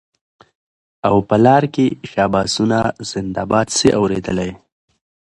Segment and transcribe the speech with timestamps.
[1.07, 4.51] او په لار کي شاباسونه زنده باد سې اورېدلای